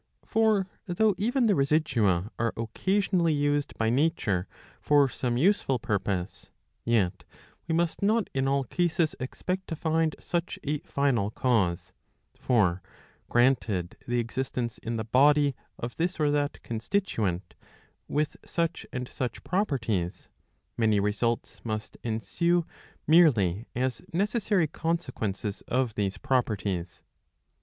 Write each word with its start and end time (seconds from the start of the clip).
For 0.25 0.65
though 0.87 1.13
even 1.19 1.45
the 1.45 1.53
residua 1.53 2.31
are 2.39 2.53
occa 2.53 2.97
sionally 3.07 3.37
used 3.37 3.75
^^ 3.75 3.77
by 3.77 3.91
nature 3.91 4.47
for 4.81 5.07
some 5.07 5.37
useful 5.37 5.77
purpose, 5.77 6.49
ye^ 6.87 7.13
we 7.67 7.75
must 7.75 8.01
not 8.01 8.27
in 8.33 8.47
all 8.47 8.63
cases 8.63 9.13
expect 9.19 9.67
to 9.67 9.75
find 9.75 10.15
such 10.19 10.57
a 10.63 10.79
final 10.79 11.29
cause; 11.29 11.93
for 12.35 12.81
granted 13.29 13.95
the 14.07 14.17
existence 14.19 14.79
in 14.79 14.97
the 14.97 15.03
body 15.03 15.55
of 15.77 15.97
this 15.97 16.19
oi« 16.19 16.31
that 16.31 16.63
constituent, 16.63 17.53
with 18.07 18.37
such 18.43 18.87
and 18.91 19.07
such 19.07 19.43
properties, 19.43 20.29
many 20.79 20.99
results 20.99 21.61
must 21.63 21.95
ensue 22.03 22.65
merely 23.05 23.67
as 23.75 24.01
necessary 24.11 24.65
consequences 24.65 25.61
of 25.67 25.93
these 25.93 26.17
properties. 26.17 27.03